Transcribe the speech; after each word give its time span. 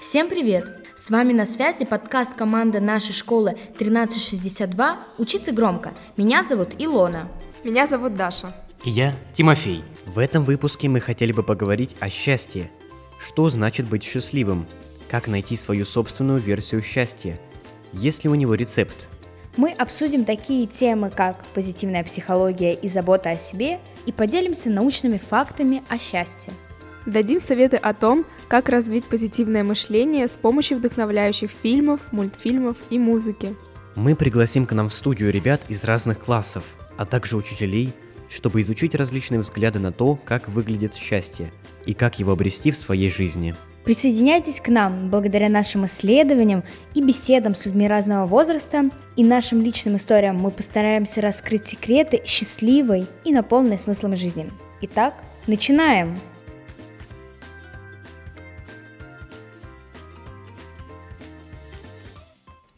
Всем 0.00 0.30
привет! 0.30 0.64
С 0.96 1.10
вами 1.10 1.34
на 1.34 1.44
связи 1.44 1.84
подкаст 1.84 2.34
команды 2.34 2.80
нашей 2.80 3.12
школы 3.12 3.50
1362 3.74 4.98
«Учиться 5.18 5.52
громко». 5.52 5.92
Меня 6.16 6.42
зовут 6.42 6.70
Илона. 6.78 7.28
Меня 7.64 7.86
зовут 7.86 8.14
Даша. 8.14 8.56
И 8.82 8.88
я 8.88 9.14
Тимофей. 9.34 9.84
В 10.06 10.18
этом 10.18 10.44
выпуске 10.44 10.88
мы 10.88 11.00
хотели 11.00 11.32
бы 11.32 11.42
поговорить 11.42 11.96
о 12.00 12.08
счастье. 12.08 12.70
Что 13.22 13.50
значит 13.50 13.90
быть 13.90 14.02
счастливым? 14.02 14.66
Как 15.10 15.28
найти 15.28 15.54
свою 15.54 15.84
собственную 15.84 16.40
версию 16.40 16.80
счастья? 16.80 17.38
Есть 17.92 18.24
ли 18.24 18.30
у 18.30 18.34
него 18.34 18.54
рецепт? 18.54 19.06
Мы 19.58 19.70
обсудим 19.70 20.24
такие 20.24 20.66
темы, 20.66 21.10
как 21.10 21.44
позитивная 21.48 22.04
психология 22.04 22.72
и 22.72 22.88
забота 22.88 23.32
о 23.32 23.36
себе, 23.36 23.80
и 24.06 24.12
поделимся 24.12 24.70
научными 24.70 25.18
фактами 25.18 25.82
о 25.90 25.98
счастье. 25.98 26.54
Дадим 27.06 27.40
советы 27.40 27.76
о 27.76 27.94
том, 27.94 28.26
как 28.48 28.68
развить 28.68 29.04
позитивное 29.04 29.64
мышление 29.64 30.28
с 30.28 30.32
помощью 30.32 30.78
вдохновляющих 30.78 31.50
фильмов, 31.50 32.00
мультфильмов 32.12 32.76
и 32.90 32.98
музыки. 32.98 33.54
Мы 33.96 34.14
пригласим 34.14 34.66
к 34.66 34.72
нам 34.72 34.88
в 34.88 34.94
студию 34.94 35.32
ребят 35.32 35.60
из 35.68 35.84
разных 35.84 36.18
классов, 36.18 36.64
а 36.96 37.06
также 37.06 37.36
учителей, 37.36 37.92
чтобы 38.28 38.60
изучить 38.60 38.94
различные 38.94 39.40
взгляды 39.40 39.78
на 39.78 39.92
то, 39.92 40.18
как 40.24 40.48
выглядит 40.48 40.94
счастье 40.94 41.52
и 41.86 41.94
как 41.94 42.18
его 42.18 42.32
обрести 42.32 42.70
в 42.70 42.76
своей 42.76 43.10
жизни. 43.10 43.54
Присоединяйтесь 43.84 44.60
к 44.60 44.68
нам. 44.68 45.08
Благодаря 45.08 45.48
нашим 45.48 45.86
исследованиям 45.86 46.62
и 46.94 47.02
беседам 47.02 47.54
с 47.54 47.64
людьми 47.64 47.88
разного 47.88 48.26
возраста 48.26 48.90
и 49.16 49.24
нашим 49.24 49.62
личным 49.62 49.96
историям 49.96 50.36
мы 50.36 50.50
постараемся 50.50 51.20
раскрыть 51.22 51.66
секреты 51.66 52.22
счастливой 52.26 53.06
и 53.24 53.32
наполненной 53.32 53.78
смыслом 53.78 54.16
жизни. 54.16 54.50
Итак, 54.82 55.14
начинаем! 55.46 56.14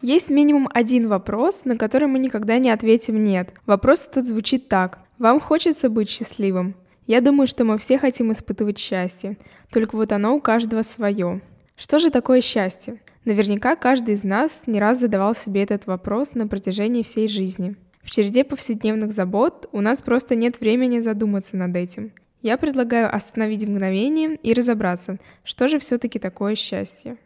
Есть 0.03 0.31
минимум 0.31 0.69
один 0.75 1.07
вопрос, 1.07 1.65
на 1.65 1.77
который 1.77 2.09
мы 2.09 2.19
никогда 2.19 2.59
не 2.59 2.71
ответим 2.71 3.23
«нет». 3.23 3.55
Вопрос 3.67 4.09
этот 4.11 4.27
звучит 4.27 4.69
так. 4.69 4.99
Вам 5.19 5.39
хочется 5.39 5.89
быть 5.89 6.09
счастливым? 6.09 6.75
Я 7.07 7.21
думаю, 7.21 7.47
что 7.47 7.65
мы 7.65 7.79
все 7.79 7.99
хотим 7.99 8.33
испытывать 8.33 8.79
счастье, 8.79 9.37
только 9.71 9.95
вот 9.95 10.11
оно 10.11 10.35
у 10.35 10.41
каждого 10.41 10.83
свое. 10.83 11.41
Что 11.77 12.01
же 12.01 12.11
такое 12.11 12.41
счастье? 12.41 13.01
Наверняка 13.25 13.77
каждый 13.77 14.15
из 14.15 14.25
нас 14.25 14.65
не 14.67 14.81
раз 14.81 14.99
задавал 14.99 15.37
себе 15.37 15.63
этот 15.63 15.87
вопрос 15.87 16.35
на 16.35 16.49
протяжении 16.49 17.05
всей 17.05 17.29
жизни. 17.29 17.77
В 18.03 18.11
череде 18.11 18.43
повседневных 18.43 19.13
забот 19.13 19.69
у 19.71 19.81
нас 19.81 20.03
просто 20.03 20.35
нет 20.35 20.59
времени 20.59 20.99
задуматься 20.99 21.57
над 21.57 21.77
этим. 21.77 22.13
Я 22.41 22.57
предлагаю 22.57 23.15
остановить 23.15 23.69
мгновение 23.69 24.35
и 24.35 24.53
разобраться, 24.53 25.19
что 25.45 25.69
же 25.69 25.79
все-таки 25.79 26.19
такое 26.19 26.57
счастье. 26.57 27.19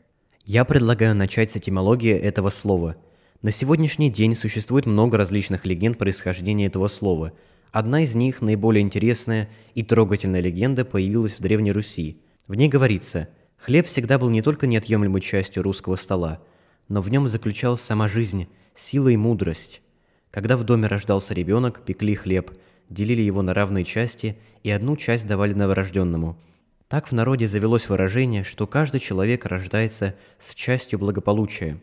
Я 0.48 0.64
предлагаю 0.64 1.12
начать 1.16 1.50
с 1.50 1.56
этимологии 1.56 2.12
этого 2.12 2.50
слова. 2.50 2.94
На 3.42 3.50
сегодняшний 3.50 4.10
день 4.10 4.36
существует 4.36 4.86
много 4.86 5.16
различных 5.16 5.66
легенд 5.66 5.98
происхождения 5.98 6.66
этого 6.66 6.86
слова. 6.86 7.32
Одна 7.72 8.04
из 8.04 8.14
них, 8.14 8.40
наиболее 8.42 8.82
интересная 8.82 9.50
и 9.74 9.82
трогательная 9.82 10.40
легенда, 10.40 10.84
появилась 10.84 11.32
в 11.32 11.40
Древней 11.40 11.72
Руси. 11.72 12.22
В 12.46 12.54
ней 12.54 12.68
говорится, 12.68 13.28
хлеб 13.56 13.88
всегда 13.88 14.20
был 14.20 14.30
не 14.30 14.40
только 14.40 14.68
неотъемлемой 14.68 15.20
частью 15.20 15.64
русского 15.64 15.96
стола, 15.96 16.40
но 16.88 17.00
в 17.00 17.10
нем 17.10 17.26
заключалась 17.26 17.80
сама 17.80 18.06
жизнь, 18.06 18.46
сила 18.76 19.08
и 19.08 19.16
мудрость. 19.16 19.82
Когда 20.30 20.56
в 20.56 20.62
доме 20.62 20.86
рождался 20.86 21.34
ребенок, 21.34 21.84
пекли 21.84 22.14
хлеб, 22.14 22.52
делили 22.88 23.22
его 23.22 23.42
на 23.42 23.52
равные 23.52 23.84
части 23.84 24.38
и 24.62 24.70
одну 24.70 24.96
часть 24.96 25.26
давали 25.26 25.54
новорожденному– 25.54 26.38
так 26.88 27.08
в 27.08 27.12
народе 27.12 27.48
завелось 27.48 27.88
выражение, 27.88 28.44
что 28.44 28.66
каждый 28.66 29.00
человек 29.00 29.44
рождается 29.44 30.14
с 30.38 30.54
частью 30.54 30.98
благополучия. 30.98 31.80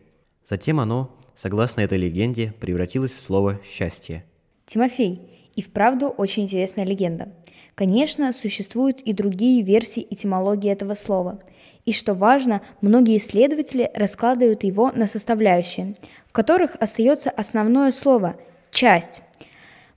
Затем 0.50 0.80
оно, 0.80 1.16
согласно 1.36 1.82
этой 1.82 1.98
легенде, 1.98 2.54
превратилось 2.60 3.12
в 3.12 3.22
слово 3.22 3.60
«счастье». 3.66 4.26
Тимофей, 4.66 5.50
и 5.56 5.62
вправду 5.62 6.08
очень 6.08 6.44
интересная 6.44 6.86
легенда. 6.86 7.34
Конечно, 7.76 8.32
существуют 8.34 9.02
и 9.02 9.14
другие 9.14 9.62
версии 9.62 10.06
этимологии 10.10 10.72
этого 10.72 10.94
слова. 10.94 11.40
И 11.86 11.92
что 11.92 12.14
важно, 12.14 12.62
многие 12.82 13.18
исследователи 13.18 13.92
раскладывают 13.94 14.64
его 14.64 14.92
на 14.92 15.06
составляющие, 15.06 15.96
в 16.28 16.32
которых 16.32 16.76
остается 16.80 17.30
основное 17.30 17.92
слово– 17.92 18.38
«часть». 18.72 19.22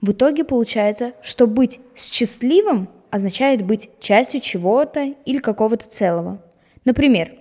В 0.01 0.11
итоге 0.13 0.45
получается, 0.45 1.13
что 1.23 1.47
быть 1.47 1.81
счастливым 1.95 2.89
означает 3.17 3.65
быть 3.65 3.91
частью 3.99 4.41
чего-то 4.41 5.15
или 5.25 5.39
какого-то 5.39 5.89
целого. 5.89 6.41
Например, 6.85 7.33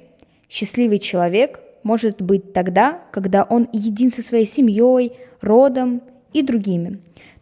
счастливый 0.50 1.00
человек 1.00 1.60
может 1.84 2.22
быть 2.22 2.54
тогда, 2.54 3.04
когда 3.12 3.44
он 3.44 3.70
един 3.72 4.12
со 4.12 4.24
своей 4.24 4.48
семьей, 4.48 5.14
родом 5.42 6.02
и 6.34 6.42
другими. 6.42 7.00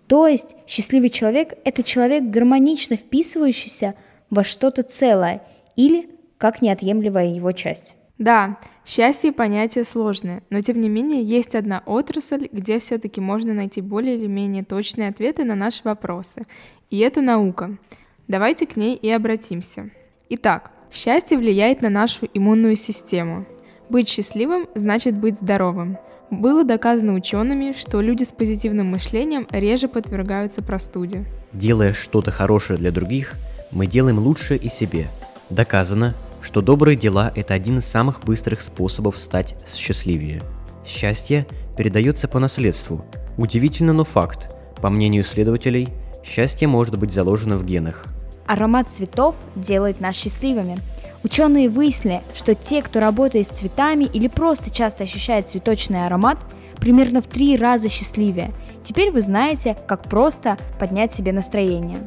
То 0.07 0.27
есть 0.27 0.55
счастливый 0.67 1.09
человек– 1.09 1.53
это 1.63 1.81
человек, 1.81 2.23
гармонично 2.23 2.97
вписывающийся 2.97 3.95
во 4.29 4.43
что-то 4.43 4.83
целое 4.83 5.41
или 5.77 6.09
как 6.37 6.61
неотъемлемая 6.61 7.27
его 7.27 7.53
часть. 7.53 7.95
Да, 8.17 8.57
счастье– 8.85 9.31
понятие 9.33 9.85
сложное, 9.85 10.43
но 10.49 10.59
тем 10.59 10.81
не 10.81 10.89
менее 10.89 11.23
есть 11.23 11.55
одна 11.55 11.81
отрасль, 11.85 12.47
где 12.51 12.79
все-таки 12.79 13.21
можно 13.21 13.53
найти 13.53 13.81
более 13.81 14.17
или 14.17 14.27
менее 14.27 14.63
точные 14.63 15.09
ответы 15.09 15.45
на 15.45 15.55
наши 15.55 15.81
вопросы, 15.83 16.43
и 16.89 16.99
это 16.99 17.21
наука– 17.21 17.77
Давайте 18.27 18.65
к 18.65 18.77
ней 18.77 18.95
и 18.95 19.09
обратимся. 19.09 19.89
Итак, 20.29 20.71
счастье 20.91 21.37
влияет 21.37 21.81
на 21.81 21.89
нашу 21.89 22.27
иммунную 22.33 22.75
систему. 22.77 23.45
Быть 23.89 24.07
счастливым 24.07 24.67
значит 24.75 25.15
быть 25.15 25.35
здоровым. 25.35 25.97
Было 26.31 26.63
доказано 26.63 27.13
учеными, 27.13 27.73
что 27.77 28.01
люди 28.01 28.23
с 28.23 28.31
позитивным 28.31 28.87
мышлением 28.87 29.45
реже 29.51 29.87
подвергаются 29.87 30.63
простуде. 30.63 31.25
Делая 31.51 31.93
что-то 31.93 32.31
хорошее 32.31 32.79
для 32.79 32.91
других, 32.91 33.35
мы 33.71 33.87
делаем 33.87 34.19
лучше 34.19 34.55
и 34.55 34.69
себе. 34.69 35.07
Доказано, 35.49 36.15
что 36.41 36.61
добрые 36.61 36.95
дела– 36.95 37.31
это 37.35 37.53
один 37.53 37.79
из 37.79 37.85
самых 37.85 38.23
быстрых 38.23 38.61
способов 38.61 39.17
стать 39.17 39.55
счастливее. 39.71 40.41
Счастье 40.85 41.45
передается 41.77 42.27
по 42.27 42.39
наследству. 42.39 43.05
Удивительно, 43.37 43.93
но 43.93 44.03
факт. 44.03 44.49
По 44.81 44.89
мнению 44.89 45.23
исследователей, 45.23 45.89
счастье 46.23 46.67
может 46.67 46.97
быть 46.97 47.11
заложено 47.11 47.57
в 47.57 47.65
генах. 47.65 48.05
Аромат 48.47 48.89
цветов 48.89 49.35
делает 49.55 50.01
нас 50.01 50.15
счастливыми. 50.15 50.79
Ученые 51.23 51.69
выяснили, 51.69 52.21
что 52.35 52.55
те, 52.55 52.81
кто 52.81 52.99
работает 52.99 53.47
с 53.47 53.51
цветами 53.51 54.03
или 54.03 54.27
просто 54.27 54.69
часто 54.69 55.03
ощущает 55.03 55.49
цветочный 55.49 56.05
аромат, 56.05 56.37
примерно 56.77 57.21
в 57.21 57.27
три 57.27 57.55
раза 57.55 57.87
счастливее. 57.87 58.51
Теперь 58.83 59.11
вы 59.11 59.21
знаете, 59.21 59.77
как 59.87 60.03
просто 60.03 60.57
поднять 60.79 61.13
себе 61.13 61.31
настроение. 61.31 61.99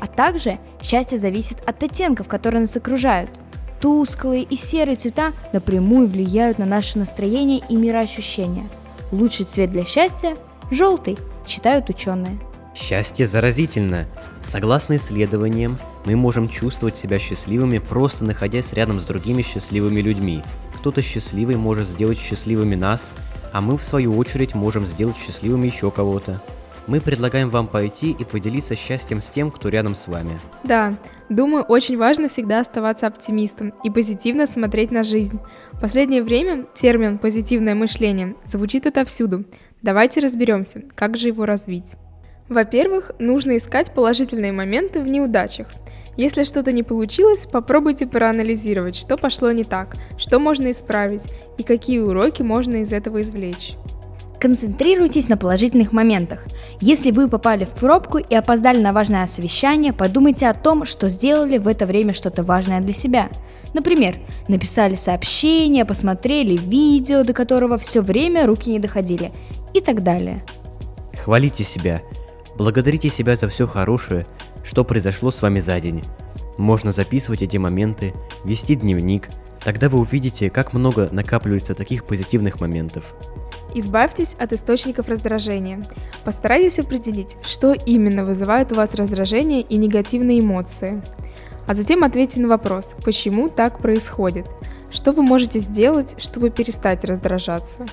А 0.00 0.06
также 0.06 0.58
счастье 0.80 1.18
зависит 1.18 1.58
от 1.68 1.82
оттенков, 1.82 2.28
которые 2.28 2.62
нас 2.62 2.74
окружают. 2.74 3.30
Тусклые 3.80 4.42
и 4.42 4.56
серые 4.56 4.96
цвета 4.96 5.32
напрямую 5.52 6.08
влияют 6.08 6.58
на 6.58 6.64
наше 6.64 6.98
настроение 6.98 7.60
и 7.68 7.76
мироощущение. 7.76 8.64
Лучший 9.10 9.44
цвет 9.44 9.70
для 9.70 9.84
счастья– 9.84 10.36
желтый, 10.70 11.18
считают 11.46 11.90
ученые. 11.90 12.38
Счастье 12.74 13.26
заразительно. 13.26 14.06
Согласно 14.42 14.96
исследованиям, 14.96 15.78
мы 16.06 16.16
можем 16.16 16.48
чувствовать 16.48 16.96
себя 16.96 17.18
счастливыми, 17.18 17.78
просто 17.78 18.24
находясь 18.24 18.72
рядом 18.72 18.98
с 18.98 19.04
другими 19.04 19.42
счастливыми 19.42 20.00
людьми. 20.00 20.42
Кто-то 20.76 21.02
счастливый 21.02 21.56
может 21.56 21.86
сделать 21.86 22.18
счастливыми 22.18 22.74
нас, 22.74 23.12
а 23.52 23.60
мы 23.60 23.76
в 23.76 23.84
свою 23.84 24.16
очередь 24.16 24.54
можем 24.54 24.86
сделать 24.86 25.16
счастливыми 25.16 25.66
еще 25.66 25.90
кого-то. 25.90 26.40
Мы 26.88 27.00
предлагаем 27.00 27.50
вам 27.50 27.68
пойти 27.68 28.10
и 28.10 28.24
поделиться 28.24 28.74
счастьем 28.74 29.20
с 29.20 29.26
тем, 29.26 29.50
кто 29.52 29.68
рядом 29.68 29.94
с 29.94 30.08
вами. 30.08 30.40
Да, 30.64 30.98
думаю, 31.28 31.62
очень 31.62 31.96
важно 31.96 32.28
всегда 32.28 32.58
оставаться 32.58 33.06
оптимистом 33.06 33.72
и 33.84 33.90
позитивно 33.90 34.46
смотреть 34.46 34.90
на 34.90 35.04
жизнь. 35.04 35.38
В 35.72 35.80
последнее 35.80 36.24
время 36.24 36.66
термин 36.74 37.18
«позитивное 37.18 37.76
мышление» 37.76 38.34
звучит 38.46 38.86
отовсюду. 38.86 39.44
Давайте 39.82 40.20
разберемся, 40.20 40.82
как 40.96 41.16
же 41.16 41.28
его 41.28 41.44
развить. 41.44 41.94
Во-первых, 42.52 43.12
нужно 43.18 43.56
искать 43.56 43.94
положительные 43.94 44.52
моменты 44.52 45.00
в 45.00 45.08
неудачах. 45.08 45.68
Если 46.18 46.44
что-то 46.44 46.70
не 46.70 46.82
получилось, 46.82 47.46
попробуйте 47.50 48.06
проанализировать, 48.06 48.94
что 48.94 49.16
пошло 49.16 49.50
не 49.52 49.64
так, 49.64 49.96
что 50.18 50.38
можно 50.38 50.70
исправить 50.70 51.22
и 51.56 51.62
какие 51.62 52.00
уроки 52.00 52.42
можно 52.42 52.76
из 52.76 52.92
этого 52.92 53.22
извлечь. 53.22 53.76
Концентрируйтесь 54.38 55.30
на 55.30 55.38
положительных 55.38 55.92
моментах. 55.92 56.44
Если 56.82 57.10
вы 57.10 57.26
попали 57.26 57.64
в 57.64 57.70
пробку 57.70 58.18
и 58.18 58.34
опоздали 58.34 58.82
на 58.82 58.92
важное 58.92 59.26
совещание, 59.26 59.94
подумайте 59.94 60.46
о 60.46 60.54
том, 60.54 60.84
что 60.84 61.08
сделали 61.08 61.56
в 61.56 61.68
это 61.68 61.86
время 61.86 62.12
что-то 62.12 62.42
важное 62.42 62.82
для 62.82 62.92
себя. 62.92 63.30
Например, 63.72 64.16
написали 64.48 64.94
сообщение, 64.94 65.86
посмотрели 65.86 66.58
видео, 66.58 67.24
до 67.24 67.32
которого 67.32 67.78
все 67.78 68.02
время 68.02 68.46
руки 68.46 68.68
не 68.68 68.78
доходили 68.78 69.32
и 69.72 69.80
так 69.80 70.02
далее. 70.02 70.44
Хвалите 71.24 71.62
себя, 71.62 72.02
Благодарите 72.56 73.10
себя 73.10 73.36
за 73.36 73.48
все 73.48 73.66
хорошее, 73.66 74.26
что 74.64 74.84
произошло 74.84 75.30
с 75.30 75.42
вами 75.42 75.60
за 75.60 75.80
день. 75.80 76.02
Можно 76.58 76.92
записывать 76.92 77.42
эти 77.42 77.56
моменты, 77.56 78.12
вести 78.44 78.74
дневник, 78.74 79.28
Тогда 79.64 79.88
вы 79.88 80.00
увидите, 80.00 80.50
как 80.50 80.72
много 80.72 81.08
накапливается 81.12 81.74
таких 81.74 82.04
позитивных 82.04 82.60
моментов. 82.60 83.14
Избавьтесь 83.74 84.34
от 84.38 84.52
источников 84.52 85.08
раздражения. 85.08 85.82
Постарайтесь 86.24 86.78
определить, 86.78 87.36
что 87.42 87.72
именно 87.72 88.24
вызывает 88.24 88.72
у 88.72 88.74
вас 88.74 88.94
раздражение 88.94 89.62
и 89.62 89.76
негативные 89.76 90.40
эмоции. 90.40 91.02
А 91.66 91.74
затем 91.74 92.02
ответьте 92.04 92.40
на 92.40 92.48
вопрос, 92.48 92.90
почему 93.04 93.48
так 93.48 93.78
происходит. 93.78 94.46
Что 94.90 95.12
вы 95.12 95.22
можете 95.22 95.58
сделать, 95.60 96.16
чтобы 96.18 96.50
перестать 96.50 97.04
раздражаться? 97.04 97.86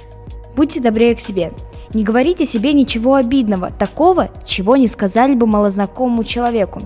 Будьте 0.56 0.82
добрее 0.82 1.16
к 1.16 1.20
себе. 1.20 1.54
Не 1.94 2.04
говорите 2.04 2.46
себе 2.46 2.74
ничего 2.74 3.16
обидного, 3.16 3.72
такого, 3.72 4.30
чего 4.46 4.76
не 4.76 4.88
сказали 4.88 5.34
бы 5.34 5.48
малознакомому 5.48 6.24
человеку. 6.24 6.82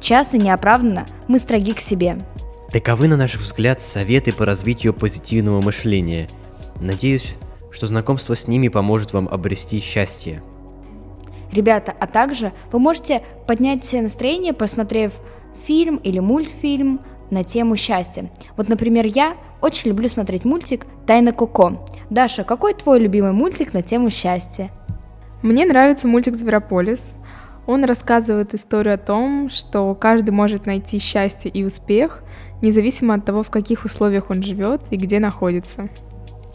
Часто 0.00 0.36
неоправданно 0.36 1.06
мы 1.28 1.38
строги 1.38 1.72
к 1.72 1.80
себе. 1.80 2.18
Таковы, 2.70 3.08
на 3.08 3.16
наш 3.16 3.36
взгляд, 3.36 3.80
советы 3.80 4.32
по 4.32 4.44
развитию 4.44 4.92
позитивного 4.92 5.60
мышления. 5.62 6.28
Надеюсь, 6.80 7.34
что 7.70 7.86
знакомство 7.86 8.34
с 8.34 8.46
ними 8.48 8.68
поможет 8.68 9.12
вам 9.12 9.28
обрести 9.28 9.80
счастье. 9.80 10.42
Ребята, 11.52 11.94
а 11.98 12.06
также 12.06 12.52
вы 12.72 12.78
можете 12.78 13.22
поднять 13.46 13.84
себе 13.84 14.02
настроение, 14.02 14.52
посмотрев 14.52 15.12
фильм 15.64 15.96
или 15.96 16.18
мультфильм 16.18 17.00
на 17.30 17.44
тему 17.44 17.76
счастья. 17.76 18.30
Вот, 18.56 18.68
например, 18.68 19.06
я 19.06 19.36
очень 19.60 19.90
люблю 19.90 20.08
смотреть 20.08 20.44
мультик 20.44 20.86
«Тайна 21.06 21.32
Коко». 21.32 21.84
Даша, 22.12 22.44
какой 22.44 22.74
твой 22.74 23.00
любимый 23.00 23.32
мультик 23.32 23.72
на 23.72 23.80
тему 23.80 24.10
счастья? 24.10 24.70
Мне 25.40 25.64
нравится 25.64 26.06
мультик 26.06 26.36
«Зверополис». 26.36 27.14
Он 27.66 27.84
рассказывает 27.84 28.52
историю 28.52 28.96
о 28.96 28.98
том, 28.98 29.48
что 29.48 29.94
каждый 29.94 30.32
может 30.32 30.66
найти 30.66 30.98
счастье 30.98 31.50
и 31.50 31.64
успех, 31.64 32.22
независимо 32.60 33.14
от 33.14 33.24
того, 33.24 33.42
в 33.42 33.48
каких 33.48 33.86
условиях 33.86 34.28
он 34.28 34.42
живет 34.42 34.82
и 34.90 34.96
где 34.96 35.20
находится. 35.20 35.88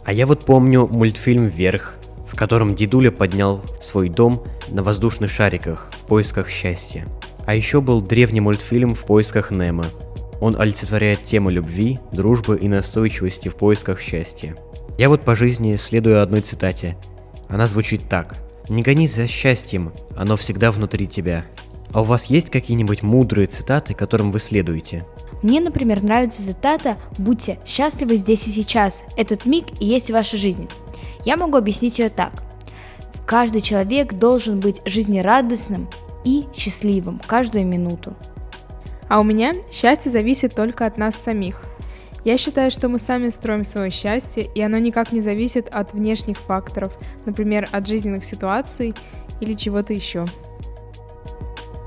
А 0.04 0.12
я 0.12 0.28
вот 0.28 0.44
помню 0.44 0.86
мультфильм 0.86 1.46
«Вверх», 1.46 1.96
в 2.28 2.36
котором 2.36 2.76
дедуля 2.76 3.10
поднял 3.10 3.60
свой 3.82 4.10
дом 4.10 4.44
на 4.68 4.84
воздушных 4.84 5.28
шариках 5.28 5.90
в 6.04 6.06
поисках 6.06 6.50
счастья. 6.50 7.04
А 7.46 7.56
еще 7.56 7.80
был 7.80 8.00
древний 8.00 8.40
мультфильм 8.40 8.94
«В 8.94 9.02
поисках 9.02 9.50
Немо». 9.50 9.86
Он 10.40 10.54
олицетворяет 10.56 11.24
тему 11.24 11.50
любви, 11.50 11.98
дружбы 12.12 12.56
и 12.58 12.68
настойчивости 12.68 13.48
в 13.48 13.56
поисках 13.56 14.00
счастья. 14.00 14.54
Я 14.98 15.08
вот 15.08 15.22
по 15.22 15.36
жизни 15.36 15.76
следую 15.76 16.20
одной 16.20 16.40
цитате. 16.40 16.98
Она 17.46 17.68
звучит 17.68 18.08
так. 18.08 18.36
«Не 18.68 18.82
гонись 18.82 19.14
за 19.14 19.28
счастьем, 19.28 19.92
оно 20.16 20.36
всегда 20.36 20.72
внутри 20.72 21.06
тебя». 21.06 21.44
А 21.94 22.02
у 22.02 22.04
вас 22.04 22.26
есть 22.26 22.50
какие-нибудь 22.50 23.02
мудрые 23.02 23.46
цитаты, 23.46 23.94
которым 23.94 24.32
вы 24.32 24.40
следуете? 24.40 25.06
Мне, 25.40 25.60
например, 25.60 26.02
нравится 26.02 26.44
цитата 26.44 26.98
«Будьте 27.16 27.60
счастливы 27.64 28.16
здесь 28.16 28.46
и 28.48 28.50
сейчас. 28.50 29.04
Этот 29.16 29.46
миг 29.46 29.66
и 29.80 29.86
есть 29.86 30.10
ваша 30.10 30.36
жизнь». 30.36 30.68
Я 31.24 31.36
могу 31.36 31.56
объяснить 31.56 32.00
ее 32.00 32.08
так. 32.08 32.42
Каждый 33.24 33.60
человек 33.60 34.14
должен 34.14 34.58
быть 34.58 34.82
жизнерадостным 34.84 35.88
и 36.24 36.46
счастливым 36.56 37.20
каждую 37.24 37.66
минуту. 37.66 38.16
А 39.08 39.20
у 39.20 39.22
меня 39.22 39.54
счастье 39.70 40.10
зависит 40.10 40.56
только 40.56 40.86
от 40.86 40.98
нас 40.98 41.14
самих. 41.14 41.67
Я 42.28 42.36
считаю, 42.36 42.70
что 42.70 42.90
мы 42.90 42.98
сами 42.98 43.30
строим 43.30 43.64
свое 43.64 43.90
счастье, 43.90 44.50
и 44.54 44.60
оно 44.60 44.76
никак 44.76 45.12
не 45.12 45.22
зависит 45.22 45.70
от 45.70 45.94
внешних 45.94 46.36
факторов, 46.36 46.92
например, 47.24 47.66
от 47.72 47.86
жизненных 47.86 48.22
ситуаций 48.22 48.94
или 49.40 49.54
чего-то 49.54 49.94
еще. 49.94 50.26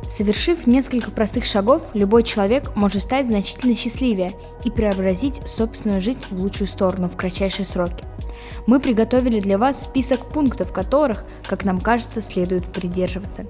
Совершив 0.09 0.65
несколько 0.65 1.11
простых 1.11 1.45
шагов, 1.45 1.91
любой 1.93 2.23
человек 2.23 2.75
может 2.75 3.03
стать 3.03 3.27
значительно 3.27 3.75
счастливее 3.75 4.33
и 4.65 4.71
преобразить 4.71 5.47
собственную 5.47 6.01
жизнь 6.01 6.23
в 6.31 6.41
лучшую 6.41 6.65
сторону 6.65 7.07
в 7.07 7.15
кратчайшие 7.15 7.63
сроки. 7.63 8.03
Мы 8.65 8.79
приготовили 8.79 9.41
для 9.41 9.59
вас 9.59 9.83
список 9.83 10.27
пунктов, 10.27 10.73
которых, 10.73 11.23
как 11.47 11.65
нам 11.65 11.79
кажется, 11.79 12.19
следует 12.19 12.65
придерживаться. 12.65 13.45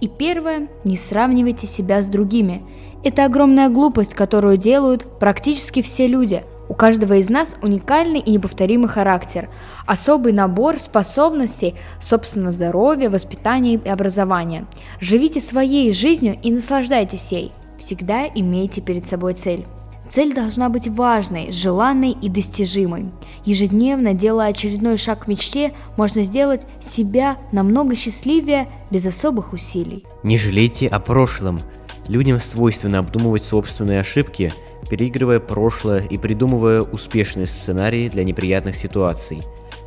И 0.00 0.08
первое– 0.08 0.68
не 0.84 0.96
сравнивайте 0.96 1.66
себя 1.66 2.02
с 2.02 2.08
другими. 2.08 2.62
Это 3.02 3.24
огромная 3.24 3.68
глупость, 3.68 4.14
которую 4.14 4.56
делают 4.56 5.18
практически 5.18 5.82
все 5.82 6.06
люди– 6.06 6.42
у 6.68 6.74
каждого 6.74 7.14
из 7.14 7.28
нас 7.28 7.56
уникальный 7.62 8.20
и 8.20 8.30
неповторимый 8.30 8.88
характер, 8.88 9.50
особый 9.86 10.32
набор 10.32 10.80
способностей 10.80 11.74
собственного 12.00 12.52
здоровья, 12.52 13.10
воспитания 13.10 13.74
и 13.74 13.88
образования. 13.88 14.66
Живите 15.00 15.40
своей 15.40 15.92
жизнью 15.92 16.38
и 16.42 16.50
наслаждайтесь 16.50 17.32
ей. 17.32 17.52
Всегда 17.78 18.26
имейте 18.26 18.80
перед 18.80 19.06
собой 19.06 19.34
цель. 19.34 19.66
Цель 20.14 20.32
должна 20.32 20.68
быть 20.68 20.86
важной, 20.86 21.50
желанной 21.50 22.12
и 22.12 22.28
достижимой. 22.28 23.06
Ежедневно, 23.44 24.14
делая 24.14 24.50
очередной 24.50 24.96
шаг 24.96 25.24
к 25.24 25.26
мечте, 25.26 25.72
можно 25.96 26.22
сделать 26.22 26.68
себя 26.80 27.36
намного 27.50 27.96
счастливее 27.96 28.68
без 28.92 29.04
особых 29.06 29.52
усилий. 29.52 30.04
Не 30.22 30.38
жалейте 30.38 30.86
о 30.86 31.00
прошлом. 31.00 31.58
Людям 32.06 32.38
свойственно 32.38 32.98
обдумывать 33.00 33.42
собственные 33.42 34.00
ошибки– 34.00 34.52
переигрывая 34.88 35.40
прошлое 35.40 36.04
и 36.04 36.18
придумывая 36.18 36.82
успешные 36.82 37.46
сценарии 37.46 38.08
для 38.08 38.22
неприятных 38.22 38.76
ситуаций. 38.76 39.40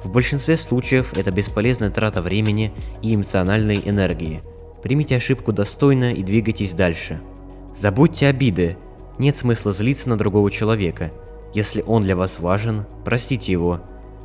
В 0.03 0.11
большинстве 0.11 0.57
случаев 0.57 1.15
это 1.15 1.31
бесполезная 1.31 1.89
трата 1.89 2.21
времени 2.21 2.73
и 3.01 3.15
эмоциональной 3.15 3.81
энергии. 3.85 4.41
Примите 4.83 5.15
ошибку 5.15 5.53
достойно 5.53 6.13
и 6.13 6.23
двигайтесь 6.23 6.73
дальше. 6.73 7.21
Забудьте 7.75 8.27
обиды. 8.27 8.75
Нет 9.19 9.37
смысла 9.37 9.71
злиться 9.71 10.09
на 10.09 10.17
другого 10.17 10.51
человека. 10.51 11.11
Если 11.53 11.81
он 11.81 12.03
для 12.03 12.15
вас 12.15 12.39
важен, 12.39 12.85
простите 13.05 13.51
его. 13.51 13.81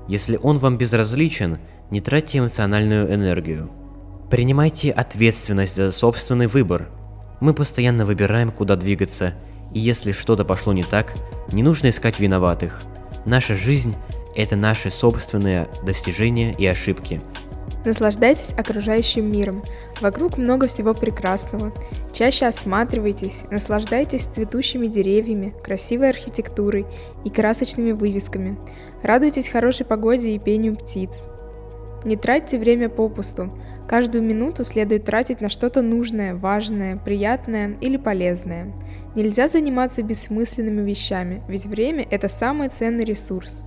Если 0.09 0.39
он 0.43 0.59
вам 0.59 0.79
безразличен, 0.79 1.59
не 1.91 2.01
тратьте 2.01 2.39
эмоциональную 2.39 3.13
энергию. 3.15 3.71
Принимайте 4.31 4.91
ответственность 4.91 5.77
за 5.77 5.93
собственный 5.93 6.47
выбор. 6.47 6.89
Мы 7.41 7.55
постоянно 7.55 8.05
выбираем, 8.05 8.51
куда 8.51 8.77
двигаться– 8.77 9.35
и 9.75 9.81
если 9.81 10.13
что-то 10.13 10.45
пошло 10.45 10.73
не 10.73 10.83
так, 10.83 11.15
не 11.53 11.63
нужно 11.63 11.91
искать 11.91 12.21
виноватых. 12.21 12.83
Наша 13.25 13.55
жизнь– 13.55 13.95
это 14.37 14.57
наши 14.57 14.91
собственные 14.91 15.69
достижения 15.85 16.55
и 16.59 16.67
ошибки. 16.67 17.21
Наслаждайтесь 17.85 18.53
окружающим 18.57 19.31
миром. 19.31 19.63
Вокруг 20.01 20.39
много 20.39 20.69
всего 20.69 20.95
прекрасного. 20.95 21.73
Чаще 22.13 22.47
осматривайтесь, 22.47 23.45
наслаждайтесь 23.51 24.27
цветущими 24.27 24.87
деревьями, 24.87 25.55
красивой 25.65 26.11
архитектурой 26.11 26.87
и 27.25 27.31
красочными 27.31 27.93
вывесками. 27.93 28.59
Радуйтесь 29.03 29.49
хорошей 29.49 29.87
погоде 29.87 30.31
и 30.31 30.39
пению 30.39 30.77
птиц. 30.77 31.27
Не 32.05 32.17
тратьте 32.17 32.59
время 32.59 32.89
попусту. 32.89 33.57
Каждую 33.89 34.25
минуту 34.25 34.65
следует 34.65 35.05
тратить 35.05 35.41
на 35.41 35.49
что-то 35.49 35.83
нужное, 35.83 36.35
важное, 36.35 36.97
приятное 36.97 37.79
или 37.81 37.97
полезное. 37.97 38.75
Нельзя 39.15 39.49
заниматься 39.49 40.03
бессмысленными 40.03 40.83
вещами, 40.83 41.43
ведь 41.49 41.67
время– 41.67 42.07
это 42.11 42.29
самый 42.29 42.69
ценный 42.69 43.05
ресурс. 43.05 43.63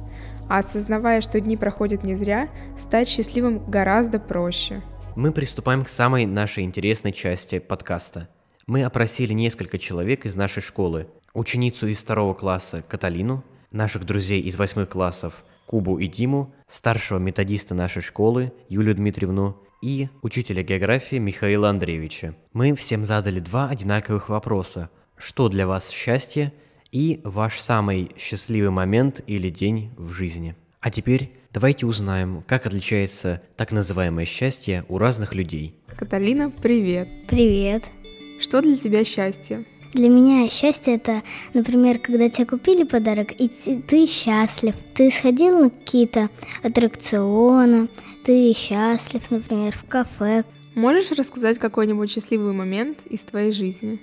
А 0.49 0.59
осознавая, 0.59 1.21
что 1.21 1.39
дни 1.39 1.57
проходят 1.57 2.03
не 2.03 2.13
зря, 2.13 2.49
стать 2.77 3.07
счастливым 3.07 3.65
гораздо 3.69 4.19
проще. 4.19 4.83
Мы 5.15 5.31
приступаем 5.31 5.85
к 5.85 5.89
самой 5.89 6.25
нашей 6.25 6.65
интересной 6.65 7.13
части 7.13 7.59
подкаста. 7.59 8.27
Мы 8.67 8.83
опросили 8.83 9.31
несколько 9.33 9.77
человек 9.77 10.25
из 10.25 10.35
нашей 10.35 10.63
школы. 10.63 11.07
Ученицу 11.35 11.85
из 11.87 11.99
второго 11.99 12.33
класса 12.33 12.83
Каталину, 12.87 13.43
наших 13.69 14.05
друзей 14.05 14.41
из 14.41 14.55
восьмых 14.55 14.89
классов– 14.89 15.43
Кубу 15.67 15.99
и 15.99 16.07
Диму, 16.07 16.53
старшего 16.67 17.19
методиста 17.19 17.75
нашей 17.75 18.01
школы 18.01 18.53
Юлию 18.67 18.95
Дмитриевну 18.95 19.57
и 19.83 20.09
учителя 20.23 20.63
географии 20.63 21.17
Михаила 21.17 21.69
Андреевича. 21.69 22.35
Мы 22.53 22.73
всем 22.73 23.05
задали 23.05 23.39
два 23.39 23.69
одинаковых 23.69 24.29
вопроса. 24.29 24.89
Что 25.15 25.47
для 25.47 25.67
вас 25.67 25.91
счастье 25.91 26.51
и 26.91 27.21
ваш 27.23 27.59
самый 27.59 28.11
счастливый 28.17 28.71
момент 28.71 29.21
или 29.27 29.49
день 29.51 29.91
в 29.95 30.11
жизни? 30.11 30.55
А 30.81 30.89
теперь 30.89 31.31
давайте 31.53 31.85
узнаем, 31.85 32.43
как 32.47 32.65
отличается 32.65 33.43
так 33.57 33.71
называемое 33.71 34.25
счастье 34.25 34.85
у 34.87 34.97
разных 34.97 35.35
людей. 35.35 35.75
Каталина, 35.97 36.49
привет. 36.49 37.09
Привет. 37.27 37.91
Что 38.39 38.61
для 38.61 38.77
тебя 38.77 39.03
счастье? 39.03 39.65
Для 39.93 40.09
меня 40.09 40.49
счастье 40.49 40.95
это, 40.95 41.23
например, 41.53 41.99
когда 41.99 42.27
тебе 42.27 42.45
купили 42.45 42.83
подарок, 42.83 43.31
и 43.31 43.47
ты 43.47 44.07
счастлив. 44.07 44.75
Ты 44.93 45.09
сходил 45.09 45.57
на 45.57 45.69
какие-то 45.69 46.29
аттракционы, 46.63 47.87
ты 48.25 48.53
счастлив, 48.53 49.21
например, 49.31 49.73
в 49.73 49.85
кафе. 49.87 50.43
Можешь 50.75 51.11
рассказать 51.11 51.59
какой-нибудь 51.59 52.11
счастливый 52.11 52.51
момент 52.51 52.97
из 53.09 53.21
твоей 53.21 53.53
жизни? 53.53 54.01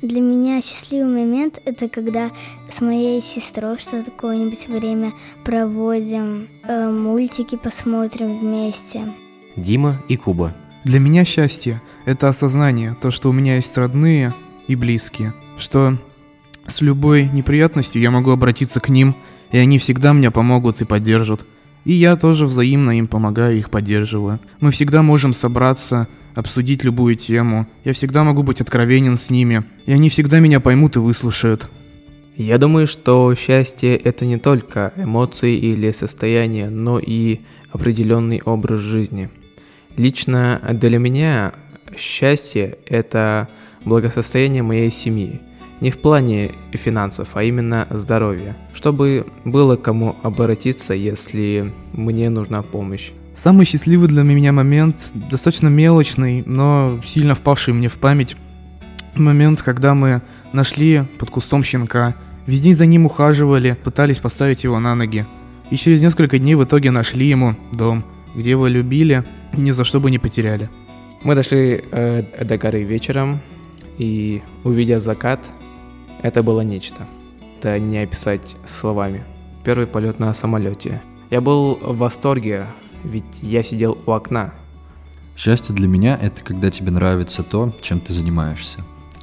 Для 0.00 0.22
меня 0.22 0.62
счастливый 0.62 1.12
момент 1.12 1.60
это 1.64 1.88
когда 1.88 2.30
с 2.70 2.80
моей 2.80 3.20
сестрой 3.20 3.78
что 3.78 4.02
какое-нибудь 4.02 4.66
время 4.68 5.12
проводим, 5.44 6.48
э, 6.62 6.90
мультики 6.90 7.56
посмотрим 7.56 8.38
вместе. 8.38 9.12
Дима 9.56 10.02
и 10.08 10.16
Куба. 10.16 10.54
Для 10.88 11.00
меня 11.00 11.26
счастье– 11.26 11.82
это 12.06 12.30
осознание, 12.30 12.96
то, 12.98 13.10
что 13.10 13.28
у 13.28 13.32
меня 13.34 13.56
есть 13.56 13.76
родные, 13.76 14.34
и 14.68 14.74
близкие, 14.74 15.34
что 15.58 15.98
с 16.64 16.80
любой 16.80 17.28
неприятностью 17.28 18.00
я 18.00 18.10
могу 18.10 18.30
обратиться 18.30 18.80
к 18.80 18.88
ним 18.88 19.14
и 19.52 19.58
они 19.58 19.78
всегда 19.78 20.14
мне 20.14 20.30
помогут 20.30 20.80
и 20.80 20.86
поддержат. 20.86 21.44
И 21.84 21.92
я 21.92 22.16
тоже 22.16 22.46
взаимно 22.46 22.98
им 22.98 23.06
помогаю 23.06 23.56
и 23.56 23.58
их 23.58 23.68
поддерживаю. 23.68 24.40
Мы 24.60 24.70
всегда 24.70 25.02
можем 25.02 25.34
собраться, 25.34 26.08
обсудить 26.34 26.84
любую 26.84 27.16
тему. 27.16 27.68
Я 27.84 27.92
всегда 27.92 28.24
могу 28.24 28.42
быть 28.42 28.62
откровенен 28.62 29.18
с 29.18 29.28
ними, 29.28 29.64
и 29.84 29.92
они 29.92 30.08
всегда 30.08 30.38
меня 30.38 30.58
поймут 30.58 30.96
и 30.96 31.00
выслушают. 31.00 31.68
Я 32.34 32.56
думаю, 32.56 32.86
что 32.86 33.34
счастье 33.34 33.94
это 33.94 34.24
не 34.24 34.38
только 34.38 34.94
эмоции 34.96 35.54
или 35.54 35.90
состояние, 35.90 36.70
но 36.70 36.98
и 36.98 37.40
определенный 37.72 38.40
образ 38.42 38.78
жизни. 38.78 39.28
Лично 39.98 40.60
для 40.74 40.98
меня 41.00 41.52
счастье 41.96 42.78
это 42.86 43.48
благосостояние 43.84 44.62
моей 44.62 44.92
семьи. 44.92 45.40
Не 45.80 45.90
в 45.90 45.98
плане 45.98 46.52
финансов, 46.72 47.30
а 47.34 47.42
именно 47.42 47.88
здоровья. 47.90 48.56
Чтобы 48.72 49.26
было 49.44 49.74
кому 49.74 50.14
обратиться, 50.22 50.94
если 50.94 51.74
мне 51.92 52.30
нужна 52.30 52.62
помощь. 52.62 53.10
Самый 53.34 53.66
счастливый 53.66 54.08
для 54.08 54.22
меня 54.22 54.52
момент, 54.52 55.10
достаточно 55.14 55.66
мелочный, 55.66 56.44
но 56.46 57.00
сильно 57.04 57.34
впавший 57.34 57.74
мне 57.74 57.88
в 57.88 57.98
память, 57.98 58.36
момент, 59.16 59.62
когда 59.62 59.94
мы 59.94 60.22
нашли 60.52 61.04
под 61.18 61.30
кустом 61.30 61.64
щенка, 61.64 62.14
весь 62.46 62.60
день 62.60 62.74
за 62.74 62.86
ним 62.86 63.06
ухаживали, 63.06 63.76
пытались 63.82 64.18
поставить 64.18 64.62
его 64.62 64.78
на 64.78 64.94
ноги. 64.94 65.26
И 65.70 65.76
через 65.76 66.00
несколько 66.02 66.38
дней 66.38 66.54
в 66.54 66.62
итоге 66.62 66.92
нашли 66.92 67.26
ему 67.26 67.56
дом, 67.72 68.04
где 68.38 68.50
его 68.50 68.68
любили 68.68 69.24
и 69.52 69.60
ни 69.60 69.72
за 69.72 69.84
что 69.84 70.00
бы 70.00 70.10
не 70.10 70.18
потеряли. 70.18 70.70
Мы 71.22 71.34
дошли 71.34 71.84
э, 71.90 72.44
до 72.44 72.56
горы 72.56 72.84
вечером, 72.84 73.40
и 73.98 74.42
увидя 74.62 75.00
закат, 75.00 75.40
это 76.22 76.42
было 76.44 76.60
нечто. 76.60 77.06
Это 77.58 77.78
не 77.80 77.98
описать 77.98 78.56
словами. 78.64 79.24
Первый 79.64 79.88
полет 79.88 80.20
на 80.20 80.32
самолете. 80.32 81.02
Я 81.30 81.40
был 81.40 81.74
в 81.74 81.98
восторге, 81.98 82.66
ведь 83.02 83.42
я 83.42 83.64
сидел 83.64 83.98
у 84.06 84.12
окна. 84.12 84.54
Счастье 85.36 85.74
для 85.74 85.88
меня– 85.88 86.16
это 86.22 86.42
когда 86.42 86.70
тебе 86.70 86.92
нравится 86.92 87.42
то, 87.42 87.72
чем 87.80 88.00
ты 88.00 88.12
занимаешься. 88.12 88.78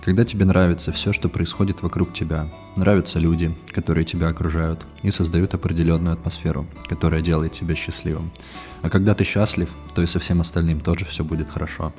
Когда 0.06 0.24
тебе 0.24 0.46
нравится 0.46 0.92
все, 0.92 1.14
что 1.14 1.30
происходит 1.30 1.82
вокруг 1.82 2.14
тебя. 2.14 2.48
Нравятся 2.76 3.18
люди, 3.18 3.52
которые 3.72 4.06
тебя 4.06 4.28
окружают 4.28 4.86
и 5.02 5.10
создают 5.10 5.56
определенную 5.56 6.14
атмосферу, 6.14 6.68
которая 6.88 7.24
делает 7.24 7.54
тебя 7.54 7.74
счастливым. 7.74 8.32
А 8.84 8.92
когда 8.92 9.16
ты 9.16 9.24
счастлив, 9.24 9.68
то 9.96 10.04
и 10.04 10.06
со 10.06 10.20
всем 10.20 10.42
остальным 10.42 10.80
тоже 10.80 11.06
все 11.06 11.24
будет 11.24 11.50
хорошо. 11.50 11.92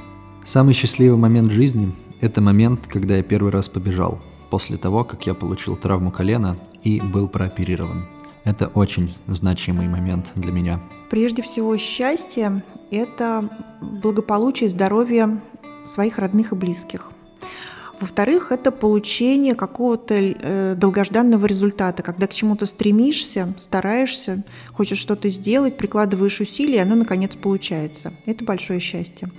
Самый 0.45 0.73
счастливый 0.73 1.19
момент 1.19 1.51
жизни– 1.51 1.93
это 2.21 2.41
момент, 2.41 2.87
когда 2.87 3.17
я 3.17 3.25
первый 3.25 3.51
раз 3.51 3.69
побежал, 3.69 4.23
после 4.51 4.77
того, 4.77 5.03
как 5.03 5.27
я 5.27 5.35
получил 5.35 5.75
травму 5.75 6.13
колена 6.13 6.57
и 6.85 7.01
был 7.01 7.27
прооперирован. 7.27 8.07
Это 8.45 8.69
очень 8.69 9.17
значимый 9.27 9.89
момент 9.89 10.31
для 10.37 10.53
меня. 10.53 10.81
Прежде 11.11 11.43
всего, 11.43 11.77
счастье– 11.77 12.63
это 12.93 13.49
благополучие 13.81 14.69
и 14.69 14.71
здоровье 14.71 15.41
своих 15.87 16.19
родных 16.19 16.53
и 16.53 16.55
близких. 16.55 17.11
Во-вторых, 18.01 18.53
это 18.53 18.71
получение 18.71 19.55
какого-то 19.55 20.15
э, 20.15 20.75
долгожданного 20.77 21.47
результата, 21.47 22.03
когда 22.03 22.27
к 22.27 22.35
чему-то 22.35 22.67
стремишься, 22.67 23.55
стараешься, 23.59 24.45
хочешь 24.73 24.99
что-то 24.99 25.31
сделать, 25.31 25.77
прикладываешь 25.77 26.41
усилия, 26.41 26.77
и 26.77 26.81
оно 26.81 26.95
наконец 26.95 27.35
получается. 27.37 28.13
Это 28.27 28.45
большое 28.45 28.81
счастье. 28.81 29.31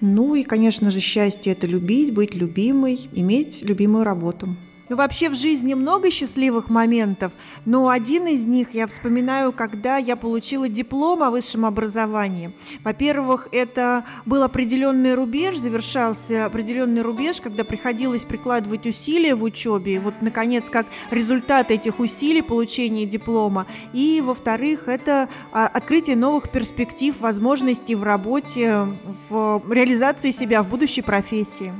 Ну 0.00 0.34
и, 0.34 0.42
конечно 0.42 0.90
же, 0.90 1.00
счастье– 1.00 1.52
это 1.54 1.66
любить, 1.66 2.12
быть 2.12 2.34
любимой, 2.34 2.98
иметь 3.12 3.62
любимую 3.62 4.04
работу. 4.04 4.56
Ну, 4.92 4.98
вообще 4.98 5.30
в 5.30 5.34
жизни 5.34 5.72
много 5.72 6.10
счастливых 6.10 6.68
моментов, 6.68 7.32
но 7.64 7.88
один 7.88 8.26
из 8.26 8.44
них 8.44 8.74
я 8.74 8.86
вспоминаю, 8.86 9.50
когда 9.50 9.96
я 9.96 10.16
получила 10.16 10.68
диплом 10.68 11.22
о 11.22 11.30
высшем 11.30 11.64
образовании. 11.64 12.52
Во-первых, 12.84 13.48
это 13.52 14.04
был 14.26 14.42
определенный 14.42 15.14
рубеж, 15.14 15.56
завершался 15.56 16.44
определенный 16.44 17.00
рубеж, 17.00 17.40
когда 17.40 17.64
приходилось 17.64 18.24
прикладывать 18.24 18.84
усилия 18.84 19.34
в 19.34 19.42
учебе. 19.44 19.94
И 19.94 19.98
вот, 19.98 20.16
наконец, 20.20 20.68
как 20.68 20.86
результат 21.10 21.70
этих 21.70 21.98
усилий 21.98 22.42
получения 22.42 23.06
диплома. 23.06 23.66
И, 23.94 24.20
во-вторых, 24.22 24.88
это 24.88 25.30
а, 25.52 25.68
открытие 25.68 26.16
новых 26.16 26.50
перспектив, 26.50 27.18
возможностей 27.18 27.94
в 27.94 28.02
работе, 28.02 28.88
в 29.30 29.62
реализации 29.70 30.32
себя 30.32 30.62
в 30.62 30.68
будущей 30.68 31.00
профессии. 31.00 31.72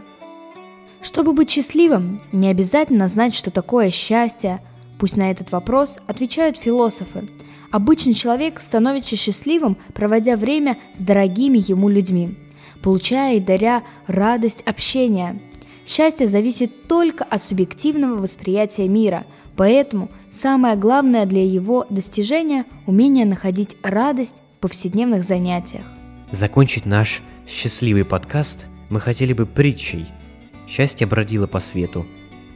Чтобы 1.03 1.33
быть 1.33 1.51
счастливым, 1.51 2.23
не 2.31 2.49
обязательно 2.49 3.09
знать, 3.09 3.35
что 3.35 3.51
такое 3.51 3.91
счастье. 3.91 4.61
Пусть 4.99 5.17
на 5.17 5.33
этот 5.33 5.51
вопрос 5.51 5.99
отвечают 6.07 6.57
философы. 6.57 7.29
Обычный 7.73 8.15
человек 8.15 8.61
становится 8.61 9.17
счастливым, 9.17 9.77
проводя 9.95 10.37
время 10.37 10.79
с 10.95 11.03
дорогими 11.03 11.59
ему 11.59 11.89
людьми, 11.89 12.39
получая 12.83 13.37
и 13.37 13.41
даря 13.41 13.83
радость 14.07 14.63
общения. 14.63 15.43
Счастье 15.85 16.29
зависит 16.29 16.87
только 16.87 17.25
от 17.25 17.45
субъективного 17.45 18.21
восприятия 18.23 18.87
мира, 18.87 19.25
поэтому 19.57 20.09
самое 20.31 20.77
главное 20.77 21.27
для 21.27 21.45
его 21.45 21.85
достижения– 21.91 22.65
умение 22.87 23.27
находить 23.27 23.77
радость 23.83 24.37
в 24.57 24.61
повседневных 24.61 25.25
занятиях. 25.25 25.85
Закончить 26.31 26.87
наш 26.87 27.23
счастливый 27.49 28.05
подкаст 28.05 28.67
мы 28.89 29.01
хотели 29.01 29.33
бы 29.33 29.47
притчей– 29.47 30.07
Счастье 30.67 31.07
бродило 31.07 31.47
по 31.47 31.61
свету, 31.61 32.07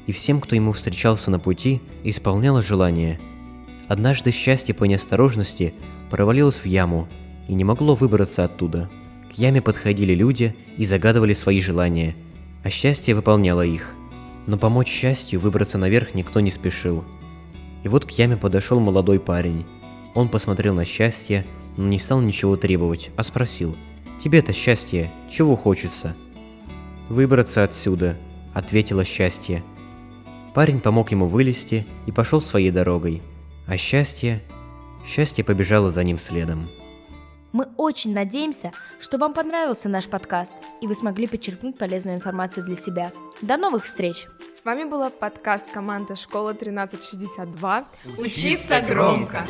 и 0.06 0.12
всем, 0.12 0.40
кто 0.40 0.54
ему 0.54 0.72
встречался 0.72 1.30
на 1.30 1.38
пути, 1.38 1.80
исполняло 2.04 2.62
желание. 2.62 3.20
Однажды 3.88 4.30
счастье 4.30 4.74
по 4.74 4.84
неосторожности 4.84 5.74
провалилось 6.10 6.56
в 6.56 6.66
яму 6.66 7.08
и 7.48 7.54
не 7.54 7.64
могло 7.64 7.94
выбраться 7.94 8.44
оттуда. 8.44 8.88
К 9.30 9.38
яме 9.38 9.60
подходили 9.60 10.14
люди 10.14 10.56
и 10.76 10.86
загадывали 10.86 11.34
свои 11.34 11.60
желания, 11.60 12.16
а 12.62 12.70
счастье 12.70 13.14
выполняло 13.14 13.62
их. 13.62 13.94
Но 14.46 14.58
помочь 14.58 14.88
счастью 14.88 15.40
выбраться 15.40 15.78
наверх 15.78 16.14
никто 16.14 16.40
не 16.40 16.50
спешил. 16.50 17.04
И 17.82 17.88
вот 17.88 18.06
к 18.06 18.10
яме 18.10 18.36
подошел 18.36 18.80
молодой 18.80 19.20
парень. 19.20 19.66
Он 20.14 20.28
посмотрел 20.28 20.74
на 20.74 20.84
счастье, 20.84 21.46
но 21.76 21.86
не 21.86 21.98
стал 21.98 22.20
ничего 22.20 22.56
требовать, 22.56 23.10
а 23.16 23.22
спросил, 23.22 23.76
«Тебе-то 24.22 24.52
счастье, 24.52 25.12
чего 25.30 25.56
хочется?» 25.56 26.16
«Выбраться 27.08 27.62
отсюда»,— 27.62 28.16
ответило 28.54 29.04
счастье. 29.04 29.62
Парень 30.54 30.80
помог 30.80 31.10
ему 31.10 31.26
вылезти 31.26 31.86
и 32.06 32.12
пошел 32.12 32.40
своей 32.40 32.70
дорогой, 32.70 33.22
а 33.66 33.76
счастье... 33.76 34.42
Счастье 35.06 35.44
побежало 35.44 35.92
за 35.92 36.02
ним 36.02 36.18
следом. 36.18 36.68
Мы 37.52 37.68
очень 37.76 38.12
надеемся, 38.12 38.72
что 39.00 39.18
вам 39.18 39.32
понравился 39.32 39.88
наш 39.88 40.08
подкаст, 40.08 40.52
и 40.82 40.86
вы 40.86 40.94
смогли 40.94 41.26
подчеркнуть 41.26 41.78
полезную 41.78 42.16
информацию 42.16 42.66
для 42.66 42.76
себя. 42.76 43.12
До 43.40 43.56
новых 43.56 43.84
встреч! 43.84 44.26
С 44.60 44.64
вами 44.64 44.84
была 44.84 45.10
подкаст 45.10 45.64
команда 45.70 46.16
«Школа 46.16 46.52
1362». 46.52 47.84
Учиться 48.18 48.80
громко! 48.80 49.46